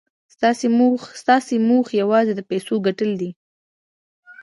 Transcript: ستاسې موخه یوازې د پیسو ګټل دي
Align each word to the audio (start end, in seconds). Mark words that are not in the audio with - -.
ستاسې 1.25 1.55
موخه 1.71 1.93
یوازې 2.01 2.33
د 2.35 2.41
پیسو 2.49 2.73
ګټل 2.85 3.11
دي 3.21 3.29